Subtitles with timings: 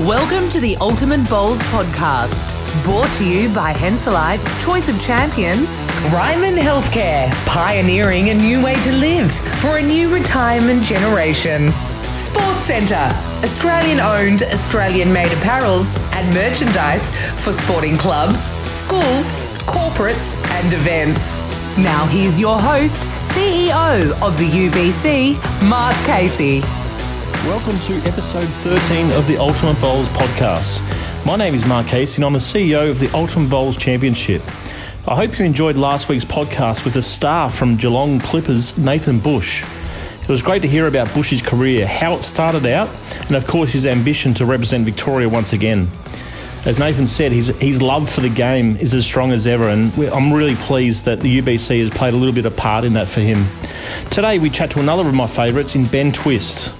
[0.00, 2.48] Welcome to the Ultimate Bowls podcast,
[2.82, 5.68] brought to you by Henselite, Choice of Champions,
[6.10, 11.70] Ryman Healthcare, pioneering a new way to live for a new retirement generation.
[12.14, 17.10] Sports Centre, Australian owned, Australian made apparels and merchandise
[17.44, 19.36] for sporting clubs, schools,
[19.66, 21.40] corporates, and events.
[21.76, 25.36] Now, here's your host, CEO of the UBC,
[25.68, 26.62] Mark Casey.
[27.46, 30.82] Welcome to episode 13 of the Ultimate Bowls podcast.
[31.24, 34.42] My name is Mark Casey and I'm the CEO of the Ultimate Bowls Championship.
[35.08, 39.64] I hope you enjoyed last week's podcast with the star from Geelong Clippers, Nathan Bush.
[40.22, 42.94] It was great to hear about Bush's career, how it started out,
[43.28, 45.90] and of course his ambition to represent Victoria once again.
[46.66, 49.94] As Nathan said, his, his love for the game is as strong as ever, and
[50.12, 53.08] I'm really pleased that the UBC has played a little bit of part in that
[53.08, 53.46] for him.
[54.10, 56.74] Today, we chat to another of my favourites in Ben Twist.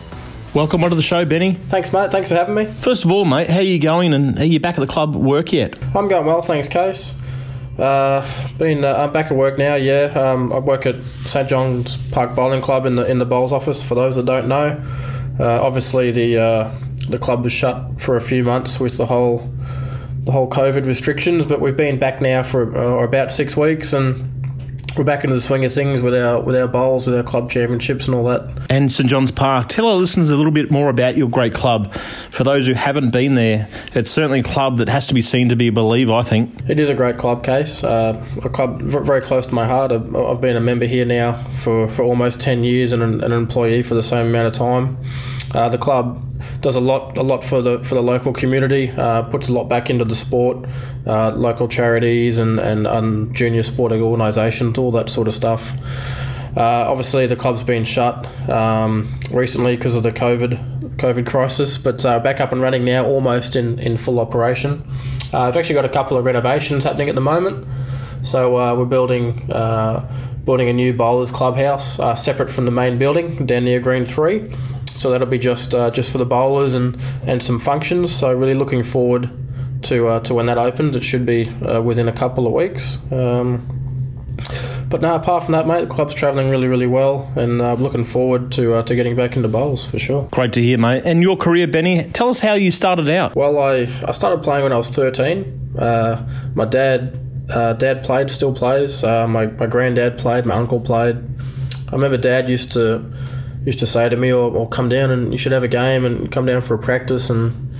[0.52, 1.54] Welcome onto the show, Benny.
[1.54, 2.10] Thanks, mate.
[2.10, 2.64] Thanks for having me.
[2.64, 5.14] First of all, mate, how are you going and are you back at the club
[5.14, 5.74] work yet?
[5.94, 7.14] I'm going well, thanks, Case.
[7.78, 9.76] Uh, been uh, I'm back at work now.
[9.76, 13.52] Yeah, um, I work at St John's Park Bowling Club in the in the bowls
[13.52, 13.86] office.
[13.86, 14.84] For those that don't know,
[15.38, 16.74] uh, obviously the uh,
[17.08, 19.48] the club was shut for a few months with the whole
[20.24, 24.39] the whole COVID restrictions, but we've been back now for uh, about six weeks and
[24.96, 27.50] we're back into the swing of things with our with our bowls, with our club
[27.50, 28.66] championships and all that.
[28.70, 29.68] And St John's Park.
[29.68, 31.92] Tell our listeners a little bit more about your great club.
[32.30, 35.48] For those who haven't been there, it's certainly a club that has to be seen
[35.48, 36.12] to be a believer.
[36.12, 37.82] I think it is a great club case.
[37.82, 39.92] Uh, a club very close to my heart.
[39.92, 43.82] I've been a member here now for, for almost ten years and an, an employee
[43.82, 44.96] for the same amount of time.
[45.54, 46.24] Uh, the club
[46.60, 48.90] does a lot a lot for the for the local community.
[48.90, 50.68] Uh, puts a lot back into the sport,
[51.06, 55.72] uh, local charities and and um, junior sporting organisations, all that sort of stuff.
[56.56, 62.04] Uh, obviously, the club's been shut um, recently because of the COVID COVID crisis, but
[62.04, 64.84] uh, back up and running now, almost in, in full operation.
[65.32, 67.66] Uh, I've actually got a couple of renovations happening at the moment,
[68.22, 69.46] so uh, we're building
[70.44, 74.52] building a new bowlers clubhouse separate from the main building down near Green Three.
[75.00, 78.14] So that'll be just uh, just for the bowlers and, and some functions.
[78.14, 79.30] So really looking forward
[79.84, 80.94] to uh, to when that opens.
[80.94, 82.98] It should be uh, within a couple of weeks.
[83.10, 83.66] Um,
[84.90, 88.04] but now, apart from that, mate, the club's travelling really, really well, and uh, looking
[88.04, 90.28] forward to uh, to getting back into bowls for sure.
[90.32, 91.02] Great to hear, mate.
[91.06, 93.34] And your career, Benny, tell us how you started out.
[93.34, 95.70] Well, I, I started playing when I was thirteen.
[95.78, 97.18] Uh, my dad
[97.48, 99.02] uh, dad played, still plays.
[99.02, 100.44] Uh, my my granddad played.
[100.44, 101.16] My uncle played.
[101.88, 103.04] I remember Dad used to
[103.64, 106.04] used to say to me, or, or come down and you should have a game
[106.04, 107.30] and come down for a practice.
[107.30, 107.70] And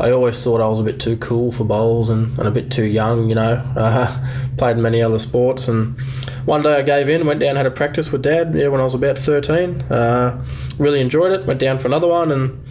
[0.00, 2.70] I always thought I was a bit too cool for bowls and, and a bit
[2.70, 3.64] too young, you know.
[3.78, 5.68] Uh, played many other sports.
[5.68, 5.98] And
[6.44, 8.84] one day I gave in, went down, had a practice with Dad yeah, when I
[8.84, 9.82] was about 13.
[9.82, 10.44] Uh,
[10.78, 12.32] really enjoyed it, went down for another one.
[12.32, 12.64] And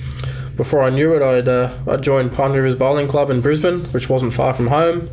[0.57, 4.09] before I knew it, I'd, uh, I joined Pine Rivers Bowling Club in Brisbane, which
[4.09, 5.07] wasn't far from home.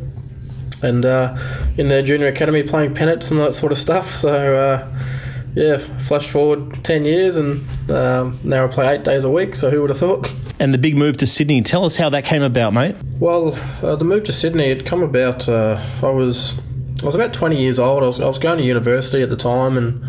[0.83, 1.37] And uh,
[1.77, 4.13] in their junior academy playing pennants and that sort of stuff.
[4.25, 5.14] So uh,
[5.55, 9.69] yeah, flash forward 10 years and um, now I play eight days a week, so
[9.69, 10.31] who would have thought?
[10.59, 12.95] And the big move to Sydney, tell us how that came about, mate.
[13.19, 16.59] Well, uh, the move to Sydney, had come about, uh, I was
[17.01, 19.35] I was about 20 years old, I was, I was going to university at the
[19.37, 20.03] time and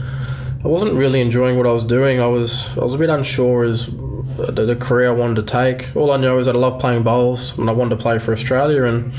[0.65, 2.21] I wasn't really enjoying what I was doing.
[2.21, 5.95] I was I was a bit unsure as the, the career I wanted to take.
[5.95, 8.33] All I know is that I love playing bowls and I wanted to play for
[8.33, 9.13] Australia and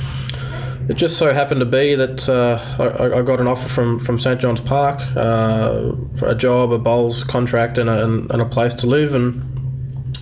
[0.89, 4.19] it just so happened to be that uh, I, I, got an offer from, from
[4.19, 8.73] St John's Park uh, for a job, a bowls contract, and a, and a place
[8.75, 9.43] to live, and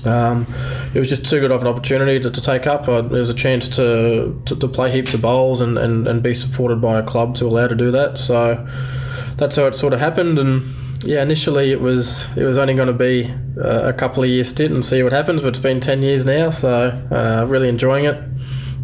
[0.07, 0.47] um,
[0.93, 2.87] it was just too good of an opportunity to, to take up.
[2.87, 6.23] Uh, there was a chance to, to, to, play heaps of bowls and, and, and
[6.23, 8.17] be supported by a club to allow to do that.
[8.17, 8.67] So
[9.37, 10.63] that's how it sort of happened, and
[11.03, 13.31] yeah, initially it was it was only going to be
[13.61, 16.49] a couple of years stint and see what happens, but it's been ten years now,
[16.49, 18.17] so uh, really enjoying it.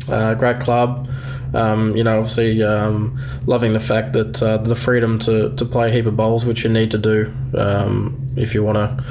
[0.10, 1.08] Uh, great club.
[1.54, 5.90] Um, you know, obviously um, loving the fact that uh, the freedom to, to play
[5.90, 9.04] a heap of bowls, which you need to do um, if you want to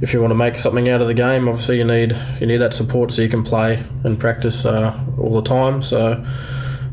[0.00, 1.48] if you want to make something out of the game.
[1.48, 5.34] Obviously, you need you need that support so you can play and practice uh, all
[5.34, 5.82] the time.
[5.82, 6.24] So.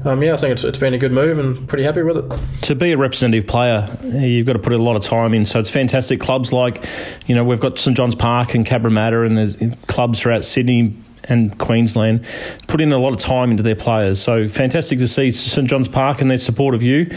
[0.03, 2.63] Um, yeah, I think it's, it's been a good move and pretty happy with it.
[2.65, 5.45] To be a representative player, you've got to put a lot of time in.
[5.45, 6.19] So it's fantastic.
[6.19, 6.83] Clubs like,
[7.27, 10.95] you know, we've got St John's Park and Cabramatta and the clubs throughout Sydney,
[11.25, 12.25] and Queensland
[12.68, 14.21] put in a lot of time into their players.
[14.21, 17.09] So fantastic to see St John's Park and their support of you.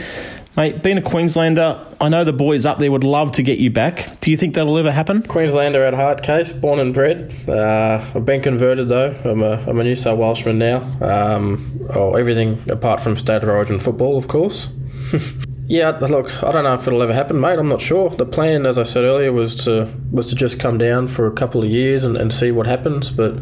[0.56, 3.70] Mate, being a Queenslander, I know the boys up there would love to get you
[3.70, 4.20] back.
[4.20, 5.22] Do you think that'll ever happen?
[5.22, 7.34] Queenslander at heart case, born and bred.
[7.48, 9.20] Uh, I've been converted though.
[9.24, 10.76] I'm a, I'm a New South Welshman now.
[11.00, 14.68] Um, oh, everything apart from state of origin football, of course.
[15.66, 17.58] Yeah, look, I don't know if it'll ever happen, mate.
[17.58, 18.10] I'm not sure.
[18.10, 21.32] The plan, as I said earlier, was to was to just come down for a
[21.32, 23.10] couple of years and, and see what happens.
[23.10, 23.38] But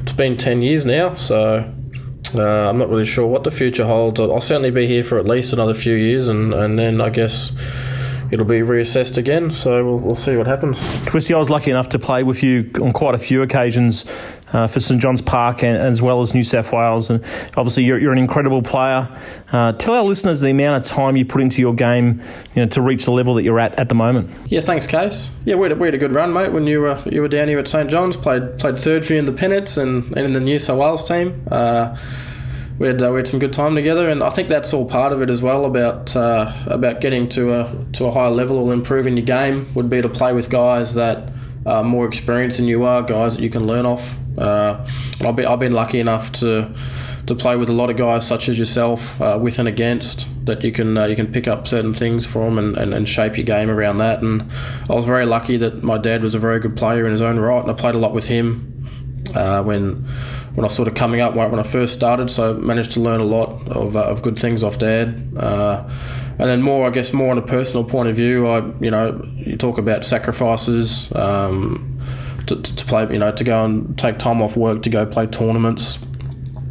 [0.00, 1.70] it's been ten years now, so
[2.34, 4.18] uh, I'm not really sure what the future holds.
[4.18, 7.10] I'll, I'll certainly be here for at least another few years, and, and then I
[7.10, 7.52] guess
[8.30, 9.50] it'll be reassessed again.
[9.50, 10.78] So we'll, we'll see what happens.
[11.06, 14.04] Twisty, I was lucky enough to play with you on quite a few occasions
[14.52, 17.10] uh, for St John's Park and, as well as New South Wales.
[17.10, 17.22] And
[17.56, 19.08] obviously, you're, you're an incredible player.
[19.52, 22.22] Uh, tell our listeners the amount of time you put into your game
[22.54, 24.30] you know, to reach the level that you're at at the moment.
[24.46, 25.30] Yeah, thanks, Case.
[25.44, 26.52] Yeah, we had, a, we had a good run, mate.
[26.52, 29.18] When you were you were down here at St John's, played played third for you
[29.18, 31.42] in the Pennants and, and in the New South Wales team.
[31.50, 31.96] Uh,
[32.78, 35.12] we had, uh, we had some good time together, and I think that's all part
[35.12, 38.72] of it as well about uh, about getting to a to a higher level or
[38.72, 41.32] improving your game would be to play with guys that
[41.64, 44.14] are more experienced than you are, guys that you can learn off.
[44.38, 44.86] Uh,
[45.24, 46.74] I've been I've been lucky enough to
[47.26, 50.62] to play with a lot of guys such as yourself, uh, with and against, that
[50.62, 53.46] you can uh, you can pick up certain things from and, and, and shape your
[53.46, 54.22] game around that.
[54.22, 54.44] And
[54.88, 57.38] I was very lucky that my dad was a very good player in his own
[57.38, 58.88] right, and I played a lot with him
[59.34, 60.06] uh, when
[60.56, 62.30] when I was sort of coming up when I first started.
[62.30, 65.32] So managed to learn a lot of, uh, of good things off Dad.
[65.36, 65.88] Uh,
[66.38, 69.22] and then more, I guess, more on a personal point of view, I you know
[69.36, 71.12] you talk about sacrifices.
[71.14, 71.92] Um,
[72.46, 75.26] to, to play, you know, to go and take time off work to go play
[75.26, 75.98] tournaments,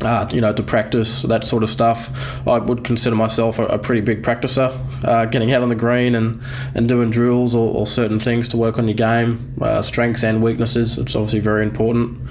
[0.04, 2.10] uh, you know, to practice that sort of stuff.
[2.48, 6.16] I would consider myself a, a pretty big practicer, uh, getting out on the green
[6.16, 6.42] and,
[6.74, 10.42] and doing drills or, or certain things to work on your game, uh, strengths and
[10.42, 10.98] weaknesses.
[10.98, 12.22] It's obviously very important.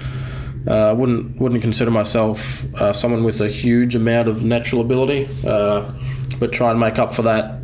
[0.67, 5.27] Uh, I wouldn't wouldn't consider myself uh, someone with a huge amount of natural ability,
[5.45, 5.89] uh,
[6.39, 7.59] but try and make up for that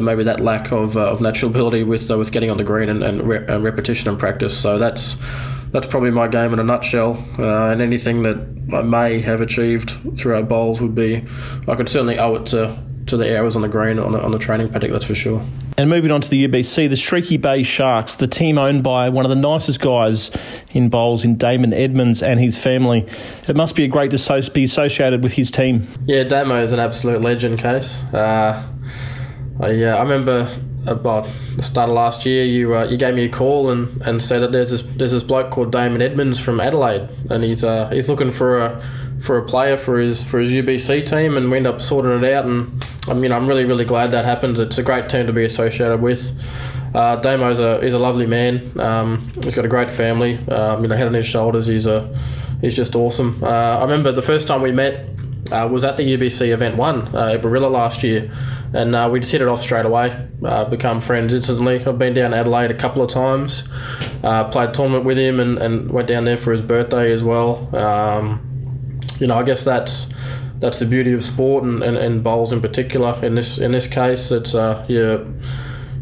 [0.00, 3.22] maybe that lack of, of natural ability with with getting on the green and, and,
[3.22, 4.58] re- and, repetition and practice.
[4.58, 5.16] So that's
[5.70, 7.24] that's probably my game in a nutshell.
[7.38, 8.36] and anything that
[8.74, 11.24] I may have achieved throughout bowls would be
[11.68, 14.30] I could certainly owe it to to the hours on the green on the, on
[14.30, 14.90] the training paddock.
[14.92, 15.44] That's for sure.
[15.78, 19.24] And moving on to the UBC, the Streaky Bay Sharks, the team owned by one
[19.24, 20.30] of the nicest guys
[20.70, 23.06] in bowls, in Damon Edmonds and his family.
[23.48, 25.88] It must be a great to be associated with his team.
[26.04, 28.02] Yeah, Damo is an absolute legend, case.
[28.12, 28.62] Uh,
[29.60, 30.50] I, uh, I remember
[30.86, 34.20] about the start of last year, you uh, you gave me a call and, and
[34.20, 37.88] said that there's this there's this bloke called Damon Edmonds from Adelaide, and he's uh,
[37.90, 38.82] he's looking for a
[39.20, 42.32] for a player for his for his UBC team, and we end up sorting it
[42.32, 42.44] out.
[42.44, 44.58] And I mean, I'm really really glad that happened.
[44.58, 46.32] It's a great team to be associated with.
[46.94, 48.78] Uh, Damo's a is a lovely man.
[48.78, 50.38] Um, he's got a great family.
[50.48, 51.66] Um, you know, head on his shoulders.
[51.66, 52.16] He's a
[52.60, 53.42] he's just awesome.
[53.42, 55.08] Uh, I remember the first time we met
[55.52, 58.30] uh, was at the UBC event one uh, at Warilla last year,
[58.72, 60.28] and uh, we just hit it off straight away.
[60.44, 61.84] Uh, become friends instantly.
[61.84, 63.68] I've been down Adelaide a couple of times,
[64.22, 67.74] uh, played tournament with him, and, and went down there for his birthday as well.
[67.74, 70.12] Um, you know, I guess that's
[70.62, 73.18] that's the beauty of sport and, and, and bowls in particular.
[73.22, 75.34] In this in this case, it's uh, you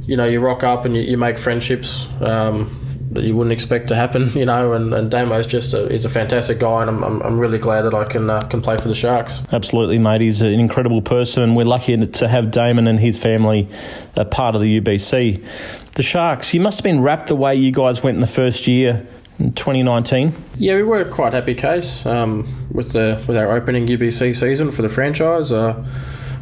[0.02, 2.06] you know you rock up and you, you make friendships.
[2.20, 2.76] Um,
[3.12, 4.72] that you wouldn't expect to happen, you know.
[4.72, 7.82] And, and Damo's just a, he's a fantastic guy, and I'm, I'm, I'm really glad
[7.82, 9.42] that I can uh, can play for the Sharks.
[9.50, 10.20] Absolutely, mate.
[10.20, 13.68] He's an incredible person, and we're lucky to have Damon and his family
[14.14, 15.92] a part of the UBC.
[15.94, 18.68] The Sharks, you must have been rapt the way you guys went in the first
[18.68, 19.06] year.
[19.40, 20.34] In 2019?
[20.58, 24.82] Yeah, we were quite happy case um, with the with our opening UBC season for
[24.82, 25.50] the franchise.
[25.50, 25.82] Uh,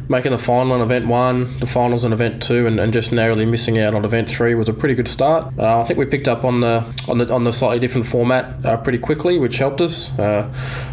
[0.09, 3.45] making the final on event one, the finals on event two, and, and just narrowly
[3.45, 5.53] missing out on event three was a pretty good start.
[5.57, 8.65] Uh, I think we picked up on the on the on the slightly different format
[8.65, 10.17] uh, pretty quickly, which helped us.
[10.17, 10.51] Uh,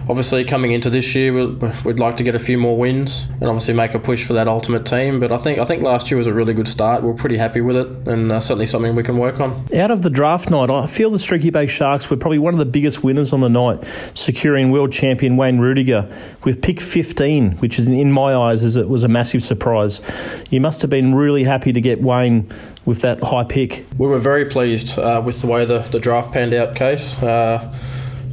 [0.09, 3.73] obviously, coming into this year, we'd like to get a few more wins and obviously
[3.73, 5.19] make a push for that ultimate team.
[5.19, 7.03] But I think I think last year was a really good start.
[7.03, 9.67] We are pretty happy with it, and uh, certainly something we can work on.
[9.75, 12.59] Out of the draft night, I feel the Streaky Bay Sharks were probably one of
[12.59, 13.83] the biggest winners on the night,
[14.13, 16.13] securing world champion Wayne Ruediger
[16.45, 20.03] with pick 15, which is in my eyes as it was a massive surprise.
[20.51, 22.53] You must have been really happy to get Wayne
[22.85, 23.87] with that high pick.
[23.97, 27.17] We were very pleased uh, with the way the, the draft panned out, Case.
[27.23, 27.75] Uh,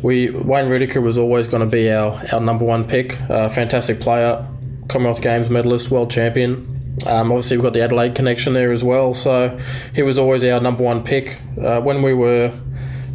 [0.01, 3.21] we Wayne Ruediger was always going to be our, our number one pick.
[3.29, 4.45] Uh, fantastic player,
[4.89, 6.69] Commonwealth Games medalist, world champion.
[7.07, 9.13] Um, obviously, we've got the Adelaide connection there as well.
[9.13, 9.57] So
[9.95, 11.39] he was always our number one pick.
[11.61, 12.53] Uh, when we were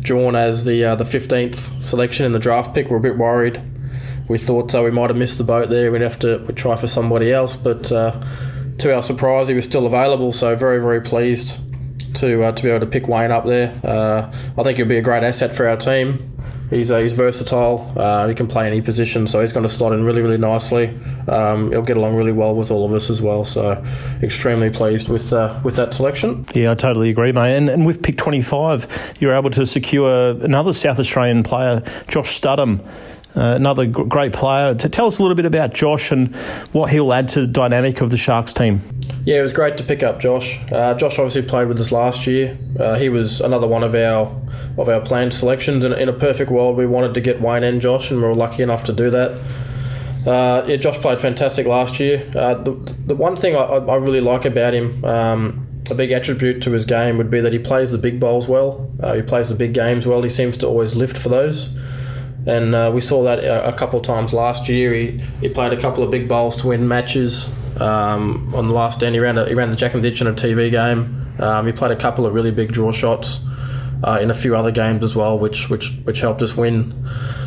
[0.00, 3.18] drawn as the uh, the 15th selection in the draft pick, we are a bit
[3.18, 3.60] worried
[4.28, 5.90] we thought uh, we might have missed the boat there.
[5.90, 8.20] We'd have to we'd try for somebody else, but uh,
[8.78, 10.32] to our surprise, he was still available.
[10.32, 11.58] So very very pleased
[12.14, 13.78] to uh, to be able to pick Wayne up there.
[13.82, 16.34] Uh, I think he'll be a great asset for our team.
[16.68, 17.90] He's uh, he's versatile.
[17.96, 20.94] Uh, he can play any position, so he's going to slot in really really nicely.
[21.26, 23.46] Um, he'll get along really well with all of us as well.
[23.46, 23.82] So
[24.22, 25.32] extremely pleased with
[25.64, 26.44] with that selection.
[26.54, 27.56] Yeah, I totally agree, mate.
[27.56, 32.84] And, and with pick 25, you're able to secure another South Australian player, Josh Studham
[33.36, 34.74] Uh, another g- great player.
[34.74, 36.34] To tell us a little bit about Josh and
[36.72, 38.80] what he'll add to the dynamic of the Sharks team.
[39.24, 40.58] Yeah, it was great to pick up Josh.
[40.72, 42.56] Uh, Josh obviously played with us last year.
[42.80, 44.34] Uh, he was another one of our
[44.78, 45.84] of our planned selections.
[45.84, 48.34] And in a perfect world, we wanted to get Wayne and Josh, and we were
[48.34, 49.32] lucky enough to do that.
[50.26, 52.28] Uh, yeah, Josh played fantastic last year.
[52.34, 52.72] Uh, the,
[53.06, 56.84] the one thing I, I really like about him, um, a big attribute to his
[56.84, 58.90] game, would be that he plays the big bowls well.
[59.00, 60.22] Uh, he plays the big games well.
[60.22, 61.74] He seems to always lift for those.
[62.48, 64.92] And uh, we saw that a, a couple of times last year.
[64.94, 67.52] He, he played a couple of big bowls to win matches.
[67.80, 70.26] Um, on the last end, he ran, a, he ran the Jack and Ditch in
[70.26, 71.26] a TV game.
[71.38, 73.40] Um, he played a couple of really big draw shots
[74.02, 76.94] uh, in a few other games as well, which which which helped us win.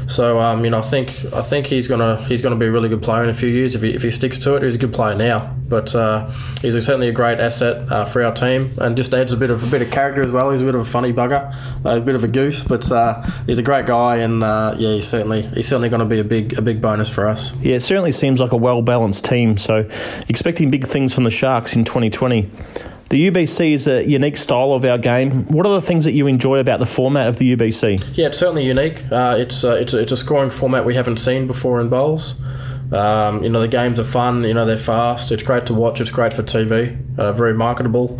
[0.07, 2.89] So um, you know, I think I think he's gonna he's gonna be a really
[2.89, 4.63] good player in a few years if he, if he sticks to it.
[4.63, 6.29] He's a good player now, but uh,
[6.61, 9.63] he's certainly a great asset uh, for our team, and just adds a bit of
[9.63, 10.51] a bit of character as well.
[10.51, 11.53] He's a bit of a funny bugger,
[11.85, 15.07] a bit of a goose, but uh, he's a great guy, and uh, yeah, he's
[15.07, 17.55] certainly he's certainly going to be a big a big bonus for us.
[17.57, 19.57] Yeah, it certainly seems like a well balanced team.
[19.57, 19.87] So,
[20.27, 22.49] expecting big things from the Sharks in 2020.
[23.11, 25.43] The UBC is a unique style of our game.
[25.47, 28.15] What are the things that you enjoy about the format of the UBC?
[28.17, 29.03] Yeah, it's certainly unique.
[29.11, 32.35] Uh, it's uh, it's a, it's a scoring format we haven't seen before in bowls.
[32.93, 34.45] Um, you know the games are fun.
[34.45, 35.29] You know they're fast.
[35.33, 35.99] It's great to watch.
[35.99, 36.97] It's great for TV.
[37.19, 38.17] Uh, very marketable.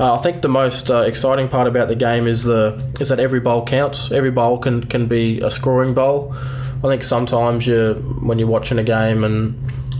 [0.00, 3.20] Uh, I think the most uh, exciting part about the game is the is that
[3.20, 4.10] every bowl counts.
[4.10, 6.34] Every bowl can can be a scoring bowl.
[6.34, 9.54] I think sometimes you when you're watching a game and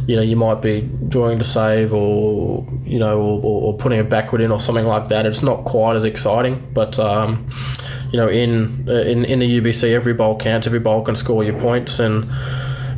[0.06, 4.08] you know, you might be drawing to save or, you know, or, or, putting it
[4.08, 5.26] backward in or something like that.
[5.26, 7.48] It's not quite as exciting, but, um,
[8.10, 10.66] you know, in, in in the UBC, every bowl counts.
[10.66, 12.26] Every bowl can score your points, and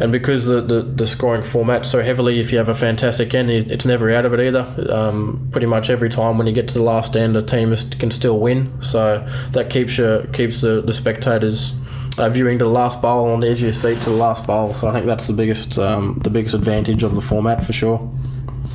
[0.01, 3.51] and because the, the, the scoring format so heavily, if you have a fantastic end,
[3.51, 4.67] it's never out of it either.
[4.91, 7.85] Um, pretty much every time when you get to the last end, a team is,
[7.85, 8.83] can still win.
[8.83, 11.75] So that keeps you keeps the, the spectators
[12.19, 14.47] uh, viewing to the last bowl on the edge of your seat to the last
[14.47, 14.75] bowl.
[14.75, 18.11] So I think that's the biggest um, the biggest advantage of the format for sure.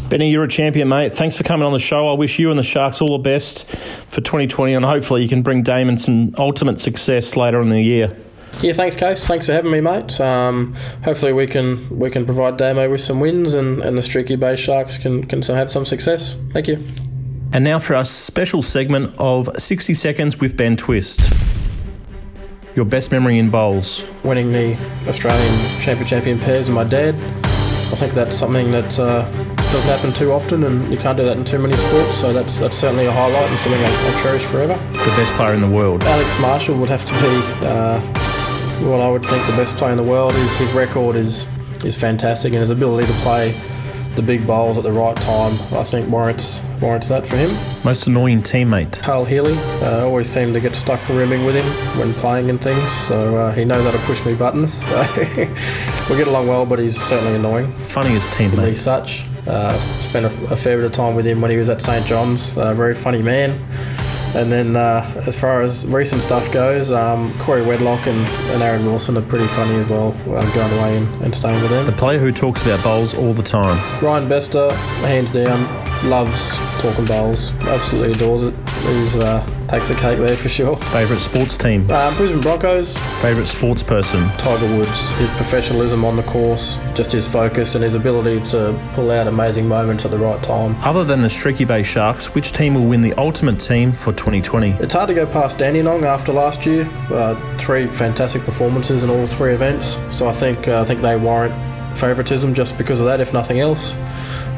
[0.09, 1.13] Benny, you're a champion, mate.
[1.13, 2.09] Thanks for coming on the show.
[2.09, 3.67] I wish you and the Sharks all the best
[4.07, 8.15] for 2020, and hopefully you can bring Damon some ultimate success later in the year.
[8.61, 9.25] Yeah, thanks, Case.
[9.25, 10.19] Thanks for having me, mate.
[10.19, 14.35] Um, hopefully we can we can provide Damo with some wins, and, and the Streaky
[14.35, 16.35] Bay Sharks can can have some success.
[16.51, 16.77] Thank you.
[17.51, 21.33] And now for our special segment of 60 seconds with Ben Twist
[22.75, 24.03] your best memory in bowls?
[24.23, 27.15] Winning the Australian Champion Champion pairs with my dad.
[27.91, 29.29] I think that's something that uh,
[29.71, 32.19] doesn't happen too often, and you can't do that in too many sports.
[32.19, 34.75] So that's that's certainly a highlight and something I, I cherish forever.
[34.93, 36.03] The best player in the world.
[36.03, 37.99] Alex Marshall would have to be uh,
[38.87, 40.33] what I would think the best player in the world.
[40.33, 41.47] His his record is
[41.83, 43.59] is fantastic, and his ability to play
[44.15, 47.49] the big bowls at the right time, I think warrants warrants that for him.
[47.83, 48.99] Most annoying teammate.
[48.99, 51.65] Carl Healy uh, always seemed to get stuck rimming with him
[51.99, 54.89] when playing and things, so uh, he knows how to push me buttons.
[56.09, 57.71] So we get along well, but he's certainly annoying.
[57.85, 58.69] Funniest teammate.
[58.69, 59.25] He's such.
[59.45, 62.03] Uh, spent a, a, fair bit of time with him when he was at St
[62.03, 62.57] John's.
[62.57, 63.59] A very funny man.
[64.35, 68.19] And then, uh, as far as recent stuff goes, um, Corey Wedlock and,
[68.51, 70.13] and Aaron Wilson are pretty funny as well.
[70.25, 71.85] I'm going away and, and staying with them.
[71.85, 73.79] The player who talks about bowls all the time.
[74.03, 74.71] Ryan Bester,
[75.01, 75.63] hands down,
[76.07, 77.51] loves talking bowls.
[77.61, 78.53] Absolutely adores it.
[78.83, 80.75] He's uh, takes the cake there for sure.
[80.77, 81.85] Favourite sports team?
[81.89, 82.97] Uh, Brisbane Broncos.
[83.21, 84.27] Favourite sports person?
[84.37, 85.09] Tiger Woods.
[85.17, 89.67] His professionalism on the course, just his focus and his ability to pull out amazing
[89.67, 90.75] moments at the right time.
[90.81, 94.71] Other than the Streaky Bay Sharks, which team will win the ultimate team for 2020?
[94.79, 96.89] It's hard to go past Dandenong after last year.
[97.11, 101.15] Uh, three fantastic performances in all three events, so I think uh, I think they
[101.15, 101.53] warrant
[101.95, 103.95] favouritism just because of that, if nothing else.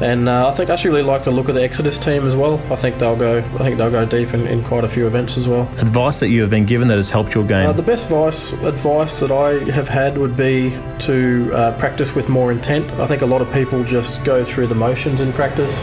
[0.00, 2.34] And uh, I think I actually really like the look of the Exodus team as
[2.34, 2.58] well.
[2.72, 3.38] I think they'll go.
[3.38, 5.68] I think they'll go deep in, in quite a few events as well.
[5.78, 7.68] Advice that you have been given that has helped your game.
[7.68, 12.28] Uh, the best advice advice that I have had would be to uh, practice with
[12.28, 12.90] more intent.
[12.92, 15.82] I think a lot of people just go through the motions in practice.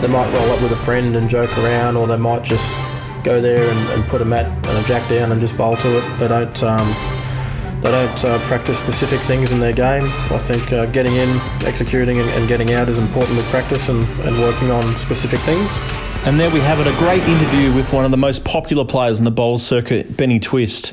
[0.00, 2.74] They might roll up with a friend and joke around, or they might just
[3.22, 5.98] go there and, and put a mat and a jack down and just bowl to
[5.98, 6.18] it.
[6.18, 6.62] They don't.
[6.62, 7.19] Um,
[7.82, 10.04] they don't uh, practice specific things in their game.
[10.04, 11.28] I think uh, getting in,
[11.64, 15.70] executing, and, and, getting out is important with practice and, and working on specific things.
[16.26, 19.18] And there we have it a great interview with one of the most popular players
[19.18, 20.92] in the bowl circuit, Benny Twist.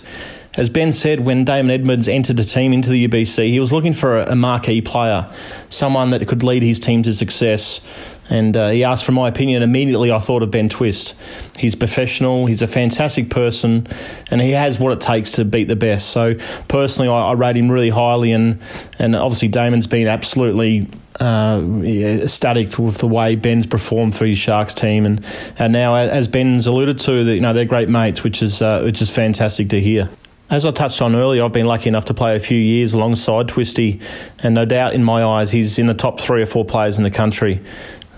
[0.58, 3.94] As Ben said, when Damon Edmonds entered the team into the UBC, he was looking
[3.94, 5.30] for a marquee player,
[5.70, 7.82] someone that could lead his team to success.
[8.30, 9.64] And uh, he asked for my opinion.
[9.64, 11.16] Immediately, I thought of Ben Twist.
[11.58, 13.88] He's professional, he's a fantastic person,
[14.30, 16.10] and he has what it takes to beat the best.
[16.10, 16.36] So,
[16.68, 18.32] personally, I, I rate him really highly.
[18.32, 18.60] And,
[19.00, 20.88] and obviously, Damon's been absolutely
[21.20, 25.06] uh, ecstatic with the way Ben's performed for his Sharks team.
[25.06, 25.26] And,
[25.58, 28.82] and now, as Ben's alluded to, that you know they're great mates, which is uh,
[28.84, 30.10] which is fantastic to hear.
[30.50, 33.50] As I touched on earlier, I've been lucky enough to play a few years alongside
[33.50, 34.00] Twisty,
[34.40, 37.04] and no doubt in my eyes, he's in the top three or four players in
[37.04, 37.62] the country.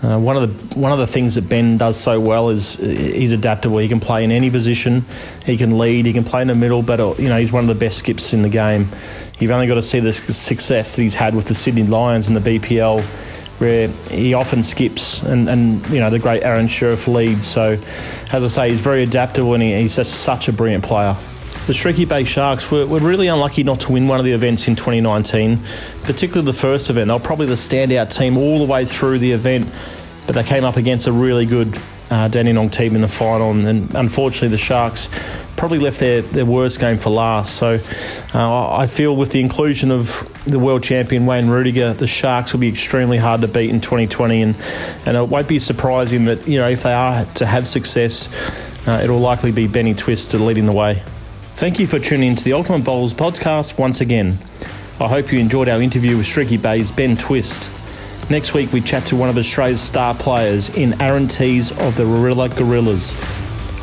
[0.02, 3.32] Uh, one of the one of the things that Ben does so well is he's
[3.32, 3.78] adaptable.
[3.78, 5.04] He can play in any position.
[5.44, 6.06] He can lead.
[6.06, 6.82] He can play in the middle.
[6.82, 8.88] But uh, you know he's one of the best skips in the game.
[9.38, 12.34] You've only got to see the success that he's had with the Sydney Lions in
[12.34, 13.02] the BPL,
[13.58, 17.46] where he often skips, and, and you know the great Aron Sherriff leads.
[17.46, 17.78] So,
[18.32, 21.14] as I say, he's very adaptable, and he, he's just such a brilliant player.
[21.66, 24.66] The Streaky Bay Sharks were, were really unlucky not to win one of the events
[24.66, 25.62] in 2019,
[26.02, 27.08] particularly the first event.
[27.08, 29.68] They were probably the standout team all the way through the event,
[30.26, 31.78] but they came up against a really good
[32.10, 35.08] uh, Dandenong team in the final, and, and unfortunately the Sharks
[35.56, 37.54] probably left their, their worst game for last.
[37.54, 37.78] So
[38.34, 42.60] uh, I feel with the inclusion of the world champion Wayne Ruediger, the Sharks will
[42.60, 44.56] be extremely hard to beat in 2020, and,
[45.06, 48.28] and it won't be surprising that you know if they are to have success,
[48.88, 51.04] uh, it'll likely be Benny Twist leading the way.
[51.60, 54.38] Thank you for tuning in to the Ultimate Bowls podcast once again.
[54.98, 57.70] I hope you enjoyed our interview with Streaky Bay's Ben Twist.
[58.30, 62.06] Next week, we chat to one of Australia's star players in Aaron Teys of the
[62.06, 63.14] Warilla Gorillas.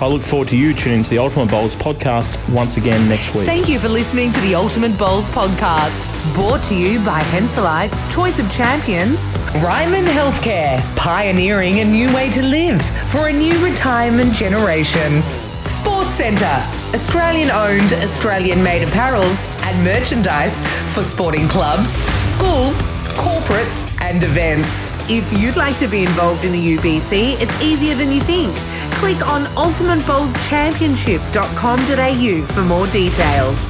[0.02, 3.46] I look forward to you tuning to the Ultimate Bowls podcast once again next week.
[3.46, 8.40] Thank you for listening to the Ultimate Bowls podcast, brought to you by Henselite, Choice
[8.40, 15.22] of Champions, Ryman Healthcare, pioneering a new way to live for a new retirement generation.
[15.64, 16.64] Sports Centre,
[16.98, 20.60] Australian owned, Australian made apparels and merchandise
[20.96, 21.92] for sporting clubs,
[22.24, 24.92] schools, corporates, and events.
[25.08, 28.58] If you'd like to be involved in the UBC, it's easier than you think.
[28.96, 33.67] Click on ultimatebowlschampionship.com.au for more details.